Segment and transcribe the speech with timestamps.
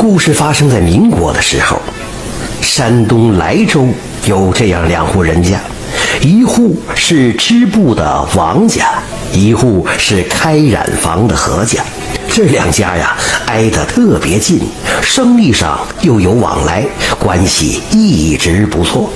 [0.00, 1.78] 故事发生在民国的时候，
[2.62, 3.86] 山东莱州
[4.24, 5.60] 有这样两户人家，
[6.22, 8.94] 一户是织布的王家，
[9.30, 11.84] 一户是开染坊的何家。
[12.30, 14.62] 这两家呀挨得特别近，
[15.02, 16.82] 生意上又有往来，
[17.18, 19.12] 关系一直不错。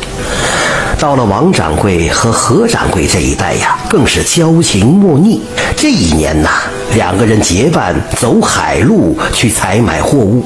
[0.99, 5.41] 到了王掌柜和何掌柜这一代呀，更是交情莫逆。
[5.77, 6.49] 这一年呐，
[6.95, 10.45] 两个人结伴走海路去采买货物。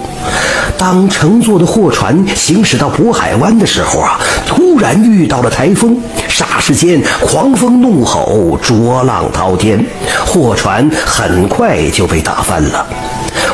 [0.77, 5.97] 当乘坐的货船行驶到渤海湾的时候啊，突然遇到了台风，
[6.29, 9.85] 霎时间狂风怒吼，浊浪滔天，
[10.27, 12.87] 货船很快就被打翻了。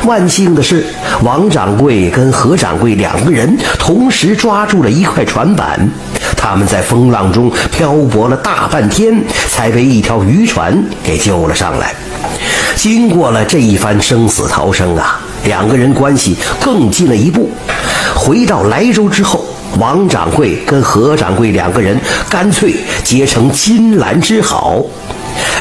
[0.05, 0.85] 万幸的是，
[1.23, 5.79] 王掌柜跟何掌柜两个人同时抓住了一块船板，
[6.45, 11.91] 他们在风浪中漂泊了大半天，才被一条渔船给救了上来。
[12.75, 17.49] 经过了这一番生死逃生啊，两个人关系更近了一步。
[18.15, 19.43] 回到莱州之后，
[19.79, 24.83] 王掌柜跟何掌柜两个人干脆结成金兰之好。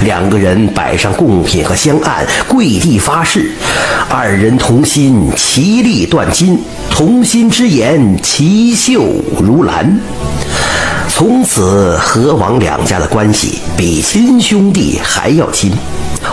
[0.02, 3.50] 两个人摆上贡品和香案，跪地发誓：
[4.10, 6.58] 二人同心，其利断金；
[6.90, 9.02] 同心之言，其秀
[9.40, 9.98] 如兰。
[11.16, 15.72] 从此，何王两家的关系比亲兄弟还要亲。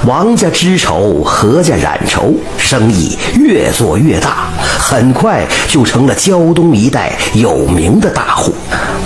[0.08, 4.48] 王家知仇，何家染仇，生意越做越大，
[4.80, 8.56] 很快就成了胶东一带有名的大户。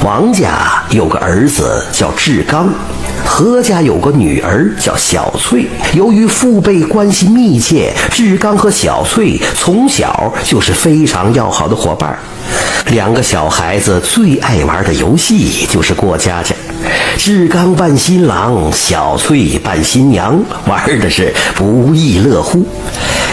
[0.01, 2.69] 王家有个儿子叫志刚。
[3.25, 12.17] 何家有个女儿叫小翠，由于父辈关系密切，志刚和小翠从小就是非常要好的伙伴。
[12.91, 16.55] 两个小孩子最爱玩的游戏就是过家家，
[17.17, 22.65] 志刚扮新郎，小翠扮新娘，玩的是不亦乐乎。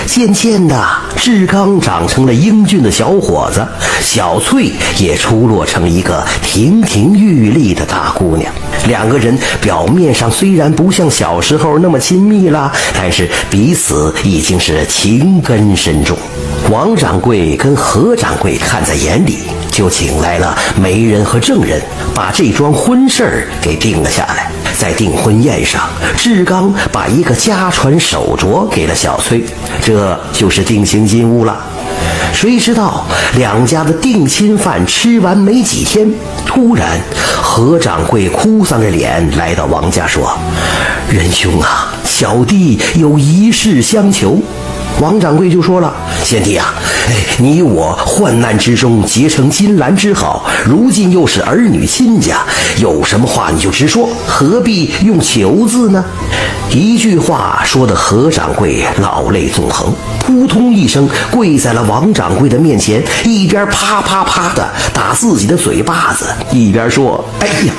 [0.06, 0.84] 渐渐的，
[1.16, 3.66] 志刚长成了英俊的小伙子，
[4.00, 8.52] 小翠也出落成一个亭亭玉立的大姑娘。
[8.86, 16.16] 两个人表面上虽然不像小时候那么亲密了，但是彼此已经是情根深重。
[16.70, 19.38] 王掌柜跟何掌柜看在眼里，
[19.70, 21.80] 就请来了媒人和证人，
[22.14, 24.50] 把这桩婚事儿给定了下来。
[24.78, 29.44] 在订婚宴上，志刚把一个家传手镯给了小翠，
[29.82, 31.56] 这就是定情金物了。
[32.32, 33.04] 谁知道
[33.36, 36.10] 两家的定亲饭吃完没几天，
[36.46, 36.98] 突然
[37.40, 40.36] 何掌柜哭丧着脸来到王家说
[41.08, 44.40] ：“仁兄啊，小弟有一事相求。”
[45.00, 45.92] 王掌柜就说了
[46.22, 46.74] ：“贤弟啊，
[47.38, 52.44] 你我患难之中结成金兰之好，如今又是儿女亲家，
[52.78, 56.04] 有什么话你就直说，何必用求字呢？”
[56.74, 67.74] 一句话说的何掌柜老泪纵横，扑通一声跪在了王掌柜的面前，一边啪啪啪的打自己的嘴巴子，一边说：“哎呀，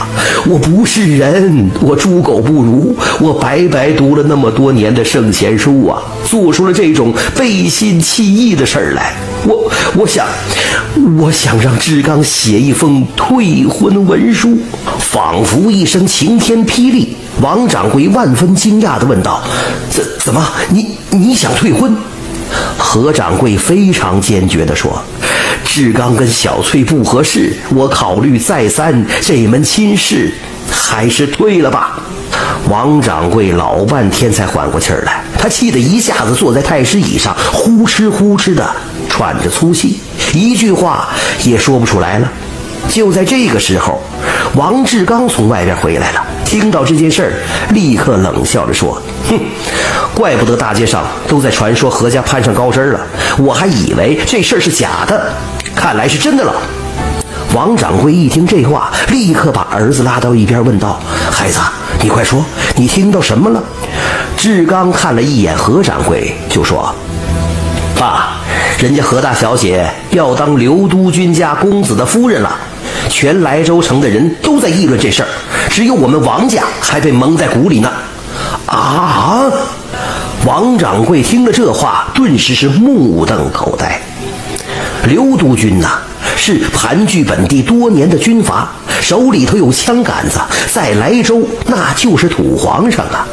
[0.46, 6.00] 我不是人，我猪狗不如，我白白读了那么多年的圣贤书啊，
[6.30, 9.16] 做出了这种背信弃义的事儿来。
[9.46, 10.26] 我我想，
[11.20, 14.58] 我想让志刚写一封退婚文书。”
[15.00, 17.16] 仿佛一声晴天霹雳。
[17.42, 19.44] 王掌柜万分惊讶地问道
[19.92, 20.44] ：“怎怎么？
[20.70, 21.96] 你你想退婚？”
[22.78, 25.02] 何掌柜非常坚决地说
[25.66, 30.32] ：“志刚跟小翠不合适，我考虑再三，这门亲事
[30.70, 32.00] 还是退了吧。”
[32.70, 38.76] 王掌柜老半天才缓过气儿来，他气得一下子坐在太师椅上，呼哧呼哧的
[39.14, 40.00] 喘着粗气，
[40.34, 41.08] 一句话
[41.44, 42.28] 也说不出来了。
[42.90, 44.02] 就在这个时候，
[44.56, 46.26] 王志刚从外边回来了。
[46.44, 47.32] 听到这件事儿，
[47.76, 49.40] 立刻冷笑着说：“哼，
[50.16, 53.00] 怪不得大街上都在传说何家攀上高枝了，
[53.38, 55.32] 我还以为这事儿是假的，
[55.76, 56.56] 看来是真的了。”
[57.54, 61.00] 王掌柜一听这话，立刻把儿子拉到一边，问道
[61.30, 61.60] ：“孩子，
[62.02, 62.44] 你快说，
[62.76, 63.64] 你听到什么了？”
[64.36, 66.94] 志刚看了一眼何掌柜，就说
[67.96, 68.38] ：“爸，
[68.84, 72.54] 人家何大小姐要当刘督军家公子的夫人了。”
[73.08, 75.30] 全莱州城的人都在议论这事儿，
[75.70, 77.90] 只有我们王家还被蒙在鼓里呢。
[78.66, 79.50] 啊！
[80.46, 84.02] 王掌柜听了这话，顿时是目瞪口呆。
[85.08, 86.00] 刘督军呐，
[86.36, 88.70] 是盘踞本地多年的军阀，
[89.00, 90.42] 手里头有枪杆子，
[90.74, 93.26] 在莱州那就是土皇上啊。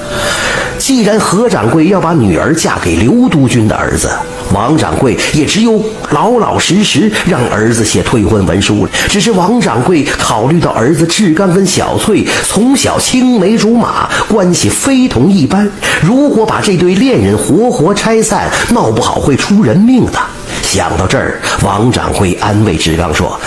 [0.91, 4.11] 既然何掌柜要把女儿嫁给刘督军的儿子，
[4.53, 8.91] 王掌柜也只有老老实实让儿子写退婚文书了。
[9.09, 15.71] 只是王掌柜考虑到儿子志刚跟小翠从小青梅竹马，关系非同一般，
[16.03, 20.19] 如果把这对恋人活活拆散，闹不好会出人命的。
[20.61, 23.41] 想到这儿，王掌柜安慰志刚说：“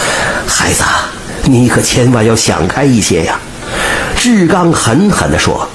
[0.48, 0.81] 孩子，
[1.44, 3.38] 你可千万要想开一些呀。”
[4.16, 5.68] 志刚狠狠地说：“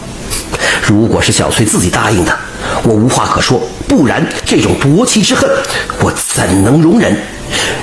[0.88, 2.34] 如果是小翠自己答应的，
[2.82, 5.48] 我无话可说；不然，这种夺妻之恨，
[6.00, 7.14] 我怎能容忍？”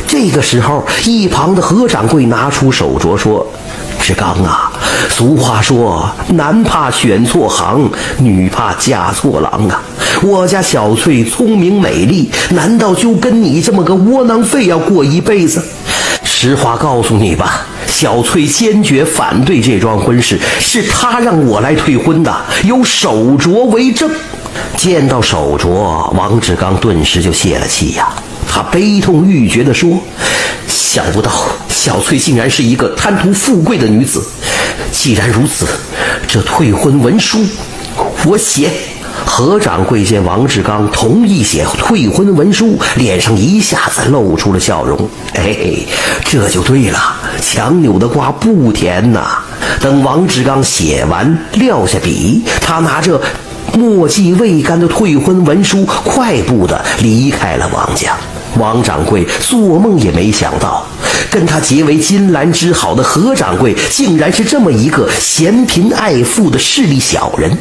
[0.07, 3.45] 这个时候，一旁的何掌柜拿出手镯说
[4.01, 4.71] ：“志刚啊，
[5.09, 7.87] 俗话说，男怕选错行，
[8.17, 9.81] 女怕嫁错郎啊。
[10.23, 15.61] 我家小翠聪明美丽，难道就跟你这么个窝囊废要过一辈子？
[16.37, 24.11] 实话告诉你吧，小翠坚决反对这桩婚事，是她让我来退婚的，有手镯为证。”
[24.75, 28.09] 见到手镯，王志刚顿时就泄了气呀。
[28.49, 29.97] 他悲痛欲绝地说
[30.67, 31.31] ：“想不到
[31.69, 34.21] 小翠竟然是一个贪图富贵的女子。
[34.91, 35.65] 既然如此，
[36.27, 37.39] 这退婚文书
[38.25, 38.69] 我写。”
[39.25, 44.97] 何掌柜见王志刚同意写退婚文书，脸上一下子露出了笑容。
[45.33, 45.75] 哎，
[46.23, 46.99] 这就对了，
[47.41, 49.39] 强扭的瓜不甜呐。
[49.81, 53.19] 等王志刚写完，撂下笔，他拿着
[53.73, 58.15] 墨迹未干的退婚文书，快步的离开了王家。
[58.57, 60.85] 王掌柜做梦也没想到，
[61.29, 67.55] 跟他结为金兰之好的何掌柜，竟然是这么一个嫌贫爱富的势利小人。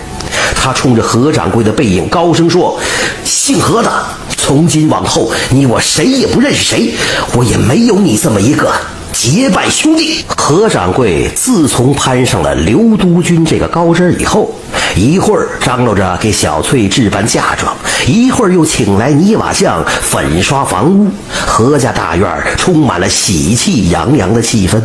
[0.54, 2.78] 他冲着何掌柜的背影高声说
[3.24, 3.90] ：“姓何的，
[4.36, 6.94] 从今往后你我谁也不认识谁，
[7.34, 8.72] 我也没有你这么一个。”
[9.14, 14.52] 结拜兄弟，何掌柜自从攀上了刘督军这个高枝以后，
[14.96, 17.74] 一会儿张罗着给小翠置办嫁妆，
[18.06, 21.08] 一会儿又请来泥瓦匠粉刷房屋，
[21.46, 22.28] 何家大院
[22.58, 24.82] 充满了喜气洋洋的气氛。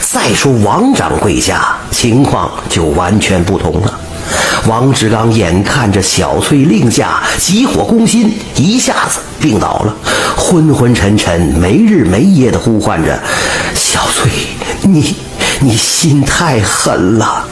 [0.00, 4.00] 再说王掌柜家，情况就完全不同了。
[4.68, 9.96] 王志刚眼看着小翠另嫁，急火攻心，一下子病倒了，
[10.36, 13.18] 昏昏沉沉，没日没夜地呼唤着
[13.74, 14.30] ：“小翠，
[14.82, 15.14] 你，
[15.60, 17.46] 你心太狠了。”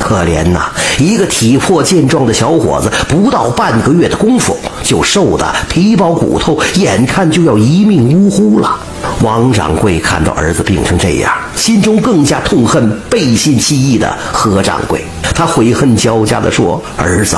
[0.00, 8.76] 可怜呐，一个体魄健壮的小伙子，不到半个月的功夫，就瘦得皮包骨头，眼看就要一命呜呼了。
[9.22, 15.04] 王掌柜看到儿子病成这样，心中更加痛恨背信弃义的何掌柜。
[15.34, 17.36] 他悔恨交加地说：“儿子，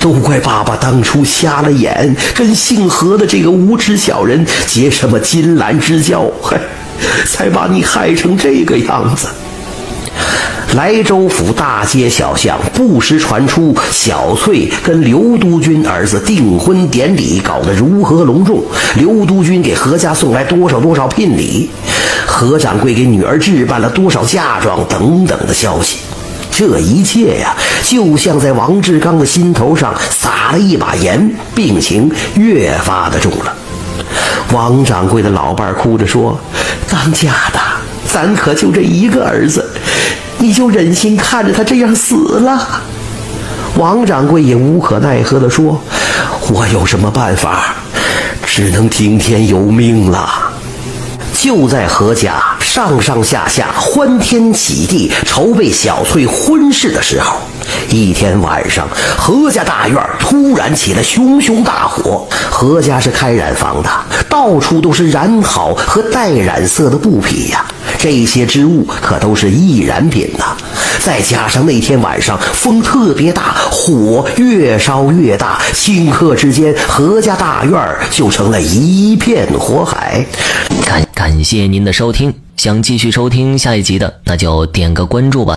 [0.00, 6.58] 都怪爸爸当初瞎了眼，跟姓何的这个无耻小人结什么金兰之交，嘿，
[7.28, 9.28] 才把你害成这个样子。”
[10.74, 18.60] 莱州府大街小巷不时传出小翠跟刘督军儿子订婚典礼搞得如何隆重，
[18.96, 21.70] 刘督军给何家送来多少多少聘礼，
[22.34, 25.98] 何掌柜给女儿置办了多少嫁妆等等的消息。
[26.50, 27.54] 这一切呀，
[27.84, 33.54] 就像在王志刚的心头上撒了一把盐，病情越发的重了。
[34.52, 36.36] 王掌柜的老伴哭着说
[36.90, 37.60] ：“当家的，
[38.12, 39.70] 咱可就这一个儿子。”
[40.36, 42.82] 你就忍心看着他这样死了？
[43.76, 45.80] 王掌柜也无可奈何地说
[46.50, 47.76] ：“我有什么办法？
[48.44, 50.43] 只能听天由命了。”
[51.44, 57.36] 就在何家上上下下欢天喜地筹备小翠婚事的时候，
[57.90, 58.88] 一天晚上，
[59.18, 62.26] 何家大院突然起了熊熊大火。
[62.50, 63.90] 何家是开染坊的，
[64.26, 67.62] 到处都是染好和带染色的布匹呀。
[68.04, 70.54] 这些织物可都是易燃品呐。
[71.00, 80.22] 再加上那天晚上风特别大，火越烧越大，顷刻之间，何家大院就成了一片火海。
[80.84, 85.56] 感感谢您的收听，想继续收听下一集的，那就点个关注吧。